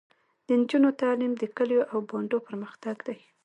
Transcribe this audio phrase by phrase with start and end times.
[0.45, 3.17] د نجونو تعلیم د کلیو او بانډو پرمختګ دی.